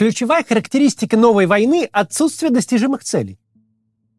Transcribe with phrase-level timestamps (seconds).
[0.00, 3.38] Ключевая характеристика новой войны– отсутствие достижимых целей.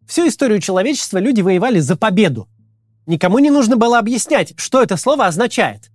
[0.06, 2.48] Всю историю человечества люди воевали за победу.
[3.08, 5.90] Никому не нужно было объяснять, что это слово означает.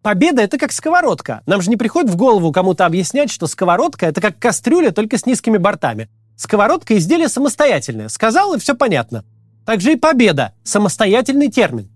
[0.00, 1.42] Победа– это как сковородка.
[1.44, 5.26] Нам же не приходит в голову кому-то объяснять, что сковородка– это как кастрюля, только с
[5.26, 6.08] низкими бортами.
[6.38, 8.08] Сковородка– изделие самостоятельное.
[8.08, 9.22] Сказал, и все понятно.
[9.66, 11.90] Также и победа– самостоятельный термин.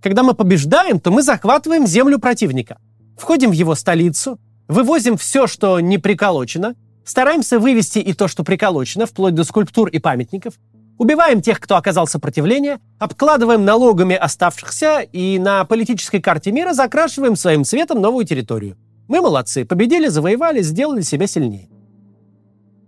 [0.00, 2.78] Когда мы побеждаем, то мы захватываем землю противника.
[3.18, 4.38] Входим в его столицу,
[4.72, 6.74] вывозим все, что не приколочено,
[7.04, 10.54] стараемся вывести и то, что приколочено, вплоть до скульптур и памятников,
[10.98, 17.64] убиваем тех, кто оказал сопротивление, обкладываем налогами оставшихся и на политической карте мира закрашиваем своим
[17.64, 18.76] цветом новую территорию.
[19.08, 21.68] Мы молодцы, победили, завоевали, сделали себя сильнее.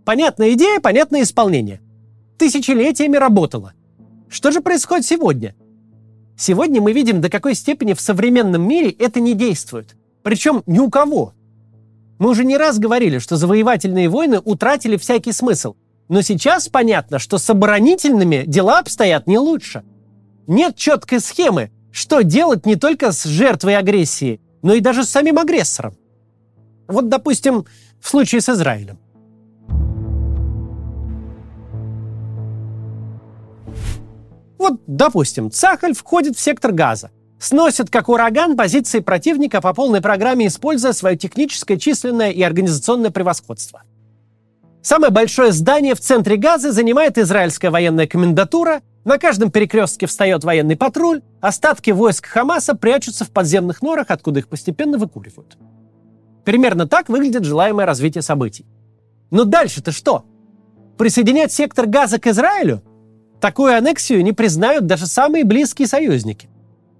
[0.05, 1.81] Понятная идея, понятное исполнение.
[2.39, 3.73] Тысячелетиями работало.
[4.29, 5.55] Что же происходит сегодня?
[6.37, 9.97] Сегодня мы видим, до какой степени в современном мире это не действует.
[10.23, 11.33] Причем ни у кого.
[12.25, 15.75] Мы уже не раз говорили, что завоевательные войны утратили всякий смысл.
[16.09, 19.83] Но сейчас понятно, что с оборонительными дела обстоят не лучше.
[20.47, 25.39] Нет четкой схемы, что делать не только с жертвой агрессии, но и даже с самим
[25.39, 25.99] агрессором.
[26.89, 27.67] Вот, допустим,
[28.01, 28.99] в случае с Израилем.
[34.57, 37.11] Вот, допустим, Цахаль входит в сектор газа,
[37.45, 43.83] сносит как ураган позиции противника по полной программе, используя свое техническое, численное и организационное превосходство.
[44.83, 50.77] Самое большое здание в центре Газы занимает израильская военная комендатура, на каждом перекрестке встает военный
[50.77, 55.59] патруль, остатки войск Хамаса прячутся в подземных норах, откуда их постепенно выкуривают.
[56.45, 58.67] Примерно так выглядит желаемое развитие событий.
[59.31, 60.25] Но дальше-то что?
[60.97, 62.83] Присоединять сектор Газа к Израилю–
[63.45, 66.49] Такую аннексию не признают даже самые близкие союзники.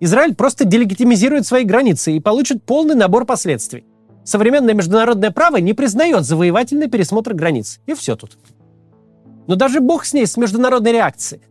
[0.01, 3.85] Израиль просто делегитимизирует свои границы и получит полный набор последствий.
[4.25, 7.81] Современное международное право не признает завоевательный пересмотр границ.
[7.87, 8.39] И все тут.
[9.47, 11.43] Но даже бог с ней, с международной реакцией.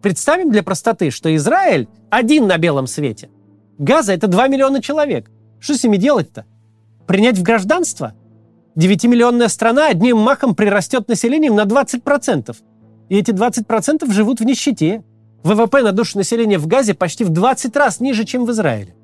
[0.00, 3.30] Представим для простоты, что Израиль один на белом свете.
[3.78, 5.30] Газа– это 2 миллиона человек.
[5.60, 6.46] Что с ними делать-то?
[7.06, 8.14] Принять в гражданство?
[8.76, 12.56] 9-миллионная страна одним махом прирастет населением на 20%.
[13.10, 15.04] И эти 20% живут в нищете.
[15.44, 18.94] ВВП на душу населения в Газе почти в 20 раз ниже, чем в Израиле.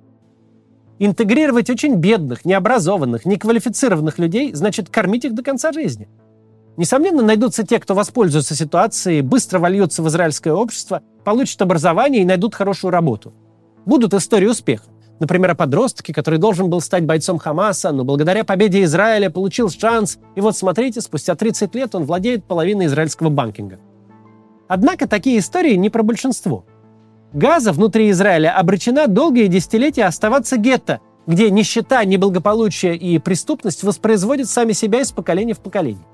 [1.01, 6.09] Интегрировать очень бедных, необразованных, неквалифицированных людей значит кормить их до конца жизни.
[6.77, 12.55] Несомненно, найдутся те, кто воспользуется ситуацией, быстро вольются в израильское общество, получат образование и найдут
[12.55, 13.33] хорошую работу.
[13.85, 14.85] Будут истории успеха.
[15.19, 20.19] Например, о подростке, который должен был стать бойцом Хамаса, но благодаря победе Израиля получил шанс,
[20.37, 23.81] и вот смотрите, спустя 30 лет он владеет половиной израильского банкинга.
[24.69, 26.65] Однако такие истории не про большинство.
[27.33, 34.73] Газа внутри Израиля обречена долгие десятилетия оставаться гетто, где нищета, неблагополучие и преступность воспроизводят сами
[34.73, 36.05] себя из поколения в поколение.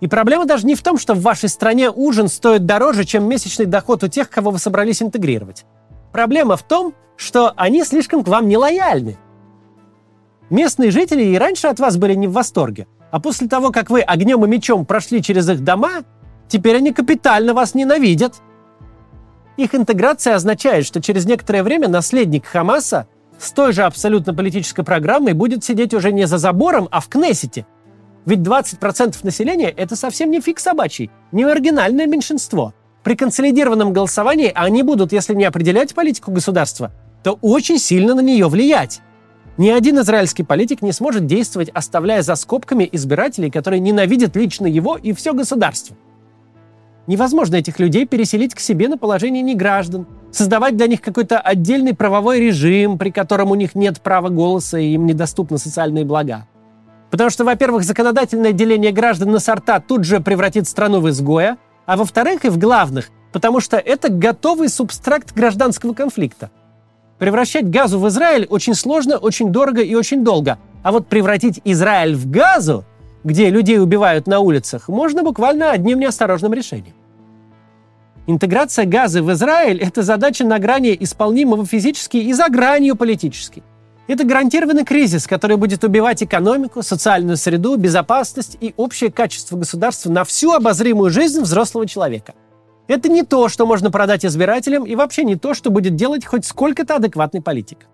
[0.00, 3.66] И проблема даже не в том, что в вашей стране ужин стоит дороже, чем месячный
[3.66, 5.64] доход у тех, кого вы собрались интегрировать.
[6.12, 9.16] Проблема в том, что они слишком к вам не лояльны.
[10.50, 14.00] Местные жители и раньше от вас были не в восторге, а после того, как вы
[14.00, 16.04] огнем и мечом прошли через их дома,
[16.48, 18.36] Теперь они капитально вас ненавидят.
[19.56, 23.06] Их интеграция означает, что через некоторое время наследник Хамаса
[23.38, 27.66] с той же абсолютно политической программой будет сидеть уже не за забором, а в Кнессете.
[28.24, 32.74] Ведь 20% населения– это совсем не фиг собачий, не маргинальное меньшинство.
[33.02, 36.92] При консолидированном голосовании они будут, если не определять политику государства,
[37.22, 39.00] то очень сильно на нее влиять.
[39.56, 44.96] Ни один израильский политик не сможет действовать, оставляя за скобками избирателей, которые ненавидят лично его
[44.96, 45.96] и все государство–
[47.08, 52.38] Невозможно этих людей переселить к себе на положение неграждан, создавать для них какой-то отдельный правовой
[52.38, 56.46] режим, при котором у них нет права голоса и им недоступны социальные блага.
[57.10, 61.96] Потому что, во-первых, законодательное деление граждан на сорта тут же превратит страну в изгоя, а
[61.96, 66.50] во-вторых, и в главных, потому что это готовый субстракт гражданского конфликта.
[67.18, 70.58] Превращать газу в Израиль очень сложно, очень дорого и очень долго.
[70.82, 72.84] А вот превратить Израиль в газу,
[73.24, 76.97] где людей убивают на улицах, можно буквально одним неосторожным решением.
[78.30, 83.62] Интеграция газа в Израиль– это задача на грани исполнимого физически и за гранью политически.
[84.06, 90.24] Это гарантированный кризис, который будет убивать экономику, социальную среду, безопасность и общее качество государства на
[90.24, 92.34] всю обозримую жизнь взрослого человека.
[92.86, 96.44] Это не то, что можно продать избирателям, и вообще не то, что будет делать хоть
[96.44, 97.86] сколько-то адекватный политик.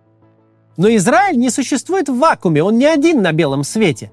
[0.76, 4.10] Но Израиль не существует в вакууме, он не один на белом свете.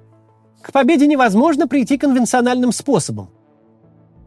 [0.61, 3.31] К победе невозможно прийти конвенциональным способом–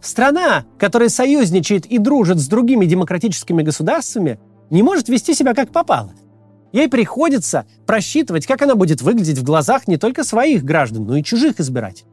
[0.05, 6.13] Страна, которая союзничает и дружит с другими демократическими государствами, не может вести себя как попало.
[6.73, 11.23] Ей приходится просчитывать, как она будет выглядеть в глазах не только своих граждан, но и
[11.23, 12.11] чужих избирателей.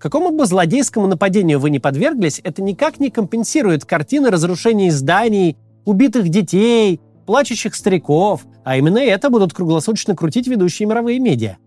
[0.00, 6.28] Какому бы злодейскому нападению вы не подверглись, это никак не компенсирует картины разрушений зданий, убитых
[6.28, 11.58] детей, плачущих стариков, а именно это будут круглосуточно крутить ведущие мировые медиа.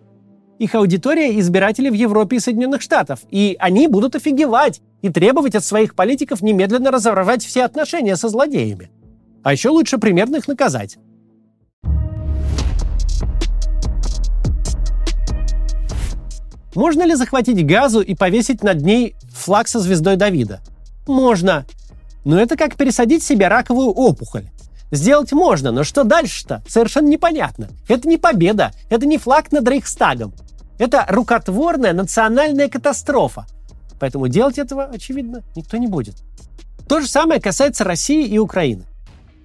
[0.61, 5.65] Их аудитория– избиратели в Европе и Соединенных Штатах, и они будут офигевать и требовать от
[5.65, 8.91] своих политиков немедленно разорвать все отношения со злодеями.
[9.41, 10.99] А еще лучше примерно их наказать.
[16.75, 20.59] Можно ли захватить газу и повесить над ней флаг со звездой Давида?
[21.07, 21.65] Можно.
[22.23, 24.45] Но это как пересадить себе раковую опухоль.
[24.91, 26.61] Сделать можно, но что дальше-то?
[26.67, 27.69] Совершенно непонятно.
[27.87, 30.35] Это не победа, это не флаг над Рейхстагом.
[30.81, 33.45] Это рукотворная национальная катастрофа.
[34.00, 36.16] Поэтому делать этого, очевидно, никто не будет.
[36.89, 38.83] То же самое касается России и Украины.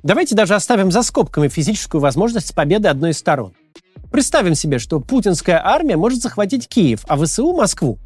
[0.02, 3.52] Давайте даже оставим за скобками физическую возможность победы одной из сторон–
[4.10, 7.98] Представим себе, что путинская армия может захватить Киев, а ВСУ– Москву.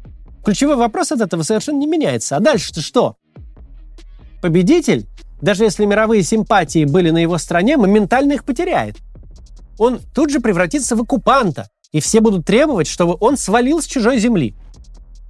[0.43, 2.35] Ключевой вопрос от этого совершенно не меняется.
[2.35, 3.15] А дальше-то что?
[4.41, 5.05] Победитель,
[5.41, 8.97] даже если мировые симпатии были на его стороне, моментально их потеряет.
[9.77, 14.19] Он тут же превратится в оккупанта, и все будут требовать, чтобы он свалил с чужой
[14.19, 14.55] земли.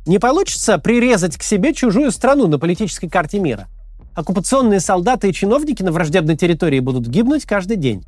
[0.06, 3.68] Не получится прирезать к себе чужую страну на политической карте мира.
[4.14, 8.04] Оккупационные солдаты и чиновники на враждебной территории будут гибнуть каждый день.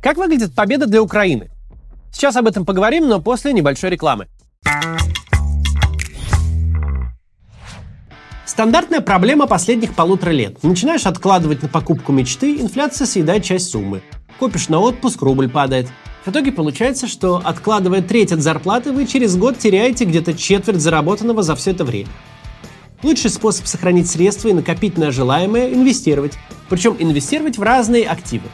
[0.00, 1.50] Как выглядит победа для Украины?
[2.12, 4.26] Сейчас об этом поговорим, но после небольшой рекламы.
[8.46, 10.62] Стандартная проблема последних полутора лет.
[10.64, 14.02] Начинаешь откладывать на покупку мечты, инфляция съедает часть суммы.
[14.38, 15.86] Копишь на отпуск, рубль падает.
[16.24, 21.42] В итоге получается, что откладывая треть от зарплаты, вы через год теряете где-то четверть заработанного
[21.42, 22.08] за все это время.
[23.02, 26.34] Лучший способ сохранить средства и накопить на желаемое– инвестировать.
[26.68, 28.48] Причем инвестировать в разные активы.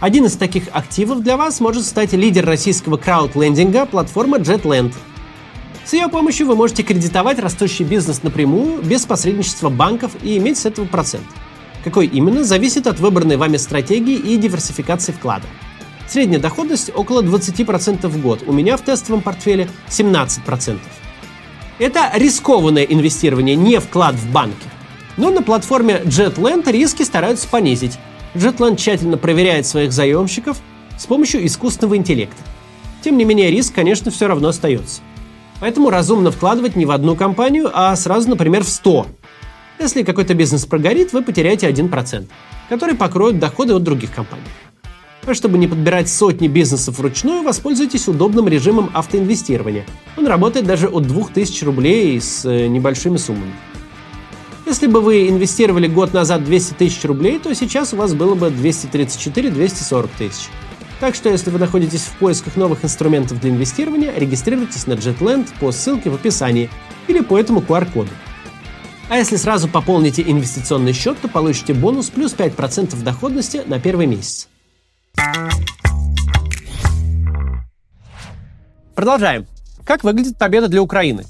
[0.00, 4.92] Один из таких активов для вас может стать лидер российского краудлендинга платформа JetLand.
[5.86, 10.66] С ее помощью вы можете кредитовать растущий бизнес напрямую, без посредничества банков и иметь с
[10.66, 11.24] этого процент.
[11.84, 15.46] Какой именно, зависит от выбранной вами стратегии и диверсификации вклада.
[16.12, 18.42] Средняя доходность около 20% в год.
[18.46, 20.78] У меня в тестовом портфеле 17%.
[21.78, 24.68] Это рискованное инвестирование, не вклад в банки.
[25.16, 27.98] Но на платформе JetLand риски стараются понизить.
[28.34, 30.58] Jetland тщательно проверяет своих заемщиков
[30.98, 32.42] с помощью искусственного интеллекта.
[33.02, 35.00] Тем не менее, риск, конечно, все равно остается.
[35.60, 39.06] Поэтому разумно вкладывать не в одну компанию, а сразу, например, в 100.
[39.78, 42.28] Если какой-то бизнес прогорит, вы потеряете 1%,
[42.68, 44.42] который покроет доходы от других компаний.
[45.24, 49.86] А чтобы не подбирать сотни бизнесов вручную, воспользуйтесь удобным режимом автоинвестирования.
[50.16, 53.52] Он работает даже от 2000 рублей с э, небольшими суммами.
[54.66, 58.48] Если бы вы инвестировали год назад 200 тысяч рублей, то сейчас у вас было бы
[58.48, 60.48] 234-240 тысяч.
[60.98, 65.70] Так что, если вы находитесь в поисках новых инструментов для инвестирования, регистрируйтесь на JetLand по
[65.72, 66.68] ссылке в описании
[67.06, 68.10] или по этому QR-коду.
[69.08, 74.48] А если сразу пополните инвестиционный счет, то получите бонус плюс 5% доходности на первый месяц.
[78.94, 79.46] Продолжаем.
[79.84, 81.24] Как выглядит победа для Украины?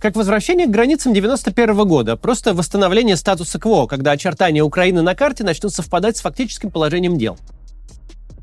[0.00, 5.44] как возвращение к границам 91 года, просто восстановление статуса КВО, когда очертания Украины на карте
[5.44, 7.36] начнут совпадать с фактическим положением дел.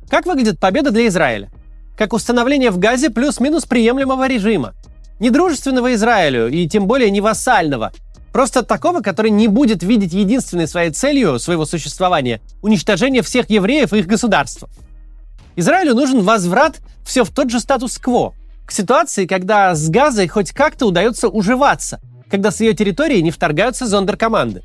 [0.08, 1.50] Как выглядит победа для Израиля?
[1.98, 4.76] Как установление в Газе плюс-минус приемлемого режима.
[5.20, 7.92] Не дружественного Израилю и тем более не вассального,
[8.38, 13.98] просто такого, который не будет видеть единственной своей целью своего существования уничтожение всех евреев и
[13.98, 14.70] их государства.
[15.56, 18.36] Израилю нужен возврат все в тот же статус-кво,
[18.68, 23.88] к ситуации, когда с Газой хоть как-то удается уживаться, когда с ее территории не вторгаются
[23.88, 24.62] зондеркоманды.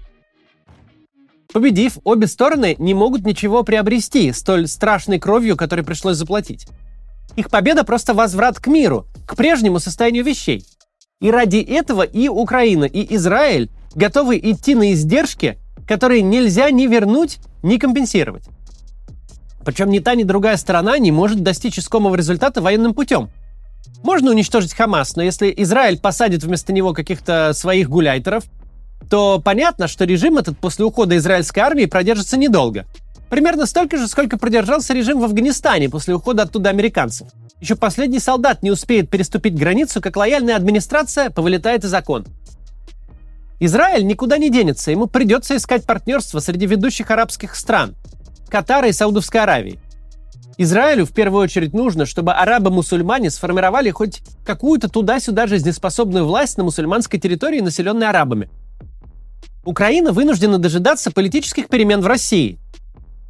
[1.51, 6.67] Победив, обе стороны не могут ничего приобрести столь страшной кровью, которой пришлось заплатить.
[7.37, 10.63] Их победа просто возврат к миру, к прежнему состоянию вещей.
[11.23, 17.39] И ради этого и Украина, и Израиль готовы идти на издержки, которые нельзя ни вернуть,
[17.63, 18.45] ни компенсировать.
[19.65, 23.31] Причем ни та, ни другая сторона не может достичь искомого результата военным путем–
[24.03, 28.45] можно уничтожить Хамас, но если Израиль посадит вместо него каких-то своих гуляйтеров,
[29.09, 32.87] то понятно, что режим этот после ухода израильской армии продержится недолго.
[33.33, 37.29] Примерно столько же, сколько продержался режим в Афганистане после ухода оттуда американцев.
[37.63, 42.27] Еще последний солдат не успеет переступить границу, как лояльная администрация повылетает из окон.
[43.59, 47.95] Израиль никуда не денется, ему придется искать партнерство среди ведущих арабских стран–
[48.51, 49.81] Катара и Саудовской Аравии.
[50.59, 57.19] Израилю в первую очередь нужно, чтобы арабы-мусульмане сформировали хоть какую-то туда-сюда жизнеспособную власть на мусульманской
[57.19, 58.51] территории, населенной арабами.
[59.65, 62.59] Украина вынуждена дожидаться политических перемен в России.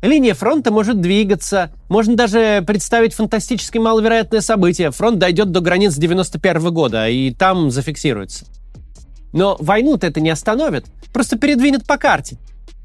[0.02, 4.90] Линия фронта может двигаться, можно даже представить фантастически маловероятное событие.
[4.90, 8.44] Фронт дойдет до границ 91 года, и там зафиксируется.
[9.32, 12.36] Но войну-то это не остановит, просто передвинет по карте.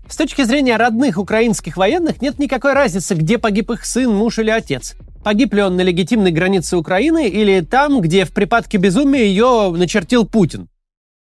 [0.07, 4.51] С точки зрения родных украинских военных нет никакой разницы, где погиб их сын, муж или
[4.51, 4.95] отец.
[5.23, 10.25] Погиб ли он на легитимной границе Украины или там, где в припадке безумия ее начертил
[10.25, 10.69] Путин.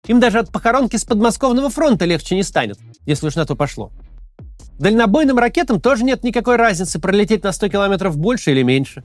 [0.06, 3.90] Им даже от похоронки с подмосковного фронта легче не станет, если уж на то пошло.
[4.80, 9.04] Дальнобойным ракетам тоже нет никакой разницы, пролететь на 100 километров больше или меньше.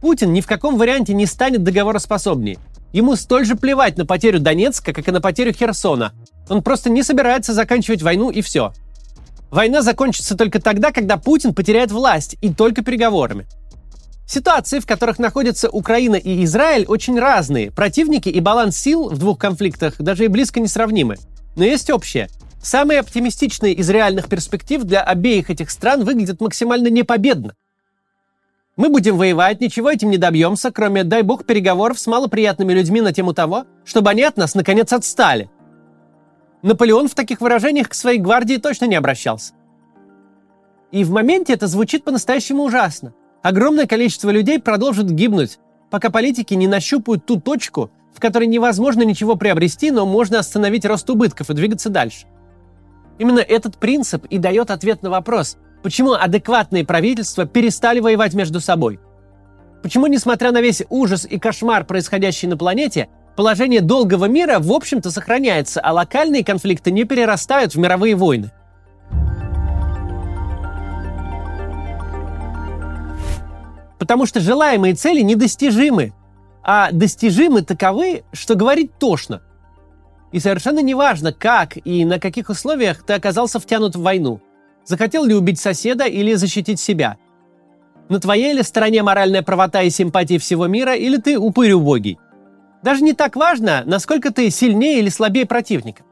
[0.00, 2.56] Путин ни в каком варианте не станет договороспособнее.
[2.94, 6.14] Ему столь же плевать на потерю Донецка, как и на потерю Херсона.
[6.48, 8.72] Он просто не собирается заканчивать войну и все.
[9.50, 13.46] Война закончится только тогда, когда Путин потеряет власть, и только переговорами.
[14.26, 17.70] Ситуации, в которых находятся Украина и Израиль, очень разные.
[17.70, 21.16] Противники и баланс сил в двух конфликтах даже и близко не сравнимы.
[21.56, 22.30] Но есть общее.
[22.62, 27.54] Самые оптимистичные из реальных перспектив для обеих этих стран выглядят максимально непобедно.
[28.76, 33.12] Мы будем воевать, ничего этим не добьемся, кроме, дай бог, переговоров с малоприятными людьми на
[33.12, 35.50] тему того, чтобы они от нас наконец отстали.
[36.62, 39.54] Наполеон в таких выражениях к своей гвардии точно не обращался.
[40.90, 43.14] И в моменте это звучит по-настоящему ужасно.
[43.42, 45.58] Огромное количество людей продолжит гибнуть,
[45.90, 51.08] пока политики не нащупают ту точку, в которой невозможно ничего приобрести, но можно остановить рост
[51.10, 52.26] убытков и двигаться дальше.
[53.18, 59.00] Именно этот принцип и дает ответ на вопрос, почему адекватные правительства перестали воевать между собой.
[59.82, 65.10] Почему, несмотря на весь ужас и кошмар, происходящий на планете, положение долгого мира, в общем-то,
[65.10, 68.50] сохраняется, а локальные конфликты не перерастают в мировые войны.
[73.98, 76.12] Потому что желаемые цели недостижимы,
[76.62, 79.42] а достижимы таковы, что говорить тошно.
[80.32, 84.40] И совершенно неважно, как и на каких условиях ты оказался втянут в войну.
[84.84, 87.16] Захотел ли убить соседа или защитить себя.
[88.08, 92.18] На твоей ли стороне моральная правота и симпатии всего мира, или ты упырь убогий.
[92.82, 96.04] Даже не так важно, насколько ты сильнее или слабее противника.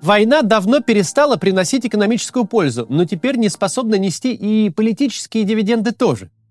[0.00, 6.30] Война давно перестала приносить экономическую пользу, но теперь не способна нести и политические дивиденды тоже–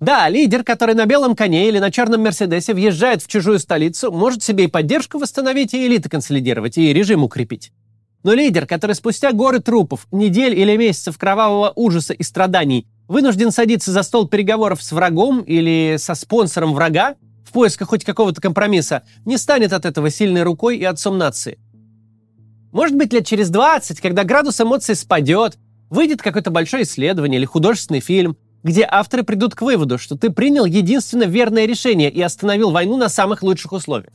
[0.00, 4.42] да, лидер, который на белом коне или на черном Мерседесе въезжает в чужую столицу, может
[4.42, 7.70] себе и поддержку восстановить, и элиты консолидировать, и режим укрепить.
[8.22, 13.92] Но лидер, который спустя горы трупов, недель или месяцев кровавого ужаса и страданий вынужден садиться
[13.92, 19.36] за стол переговоров с врагом или со спонсором врага в поисках хоть какого-то компромисса, не
[19.36, 21.58] станет от этого сильной рукой и отцом нации.
[22.72, 25.58] Может быть, лет через 20, когда градус эмоций спадет,
[25.90, 30.64] выйдет какое-то большое исследование или художественный фильм– где авторы придут к выводу, что ты принял
[30.64, 34.12] единственно верное решение и остановил войну на самых лучших условиях.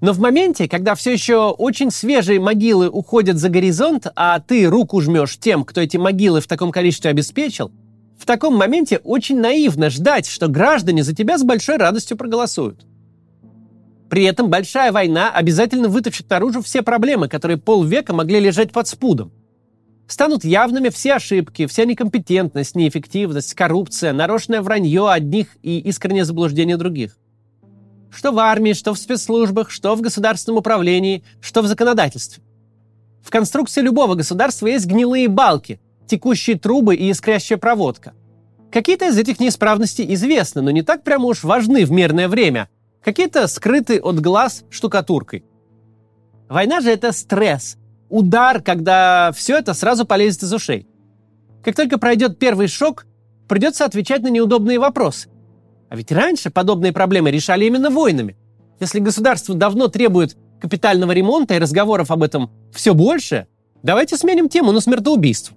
[0.00, 5.00] Но в моменте, когда все еще очень свежие могилы уходят за горизонт, а ты руку
[5.00, 7.72] жмешь тем, кто эти могилы в таком количестве обеспечил,
[8.18, 12.86] в таком моменте очень наивно ждать, что граждане за тебя с большой радостью проголосуют.
[14.10, 19.32] При этом большая война обязательно вытащит наружу все проблемы, которые полвека могли лежать под спудом–
[20.06, 27.16] станут явными все ошибки, вся некомпетентность, неэффективность, коррупция, нарочное вранье одних и искреннее заблуждение других.
[28.10, 32.42] Что в армии, что в спецслужбах, что в государственном управлении, что в законодательстве.
[33.22, 38.12] В конструкции любого государства есть гнилые балки, текущие трубы и искрящая проводка.
[38.70, 42.68] Какие-то из этих неисправностей известны, но не так прямо уж важны в мирное время.
[43.02, 45.44] Какие-то скрыты от глаз штукатуркой.
[46.48, 50.86] Война же это стресс– удар, когда все это сразу полезет из ушей.
[51.62, 53.06] Как только пройдет первый шок,
[53.48, 55.28] придется отвечать на неудобные вопросы.
[55.88, 58.36] А ведь раньше подобные проблемы решали именно войнами.
[58.80, 63.46] Если государство давно требует капитального ремонта и разговоров об этом все больше,
[63.82, 65.56] давайте сменим тему на смертоубийство.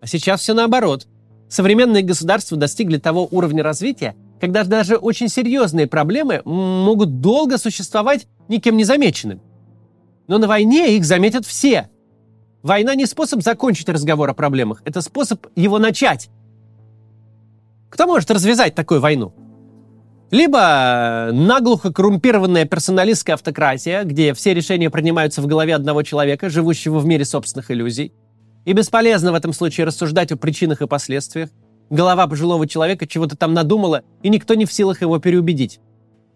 [0.00, 1.06] А сейчас все наоборот.
[1.48, 8.76] Современные государства достигли того уровня развития, когда даже очень серьезные проблемы могут долго существовать никем
[8.76, 9.40] не замеченными.
[10.32, 11.90] Но на войне их заметят все.
[12.62, 16.30] Война не способ закончить разговор о проблемах, это способ его начать.
[17.90, 19.34] Кто может развязать такую войну?
[20.30, 27.04] Либо наглухо коррумпированная персоналистская автократия, где все решения принимаются в голове одного человека, живущего в
[27.04, 28.14] мире собственных иллюзий.
[28.64, 31.50] И бесполезно в этом случае рассуждать о причинах и последствиях.
[31.90, 35.78] Голова пожилого человека чего-то там надумала, и никто не в силах его переубедить.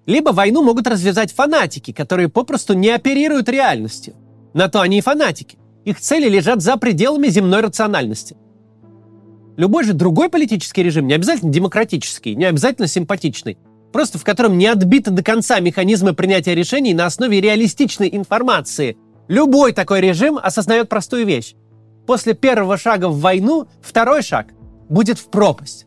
[0.06, 4.14] Либо войну могут развязать фанатики, которые попросту не оперируют реальностью.
[4.54, 5.58] На то они и фанатики.
[5.84, 8.36] Их цели лежат за пределами земной рациональности.
[9.56, 13.58] Любой же другой политический режим, не обязательно демократический, не обязательно симпатичный,
[13.92, 18.96] просто в котором не отбиты до конца механизмы принятия решений на основе реалистичной информации.
[19.28, 21.54] Любой такой режим осознает простую вещь.
[22.06, 24.48] После первого шага в войну– второй шаг–
[24.88, 25.86] будет в пропасть.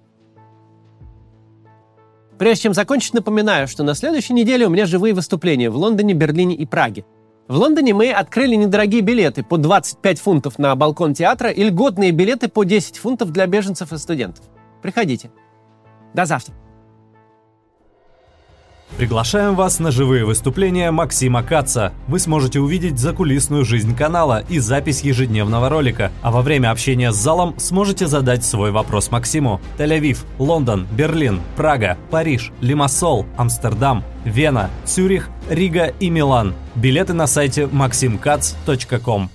[2.40, 6.56] Прежде чем закончить, напоминаю, что на следующей неделе у меня живые выступления в Лондоне, Берлине
[6.56, 7.04] и Праге.
[7.50, 12.48] В Лондоне мы открыли недорогие билеты по 25 фунтов на балкон театра и льготные билеты
[12.48, 14.46] по 10 фунтов для беженцев и студентов.
[14.82, 15.32] Приходите.
[16.14, 16.56] До завтра.
[18.98, 21.94] Приглашаем вас на живые выступления Максима Каца.
[22.08, 27.16] Вы сможете увидеть закулисную жизнь канала и запись ежедневного ролика, а во время общения с
[27.16, 29.62] залом сможете задать свой вопрос Максиму.
[29.78, 36.54] Тель-Авив, Лондон, Берлин, Прага, Париж, Лимассол, Амстердам, Вена, Цюрих, Рига и Милан.
[36.76, 39.30] Билеты на сайте maximkatz.com.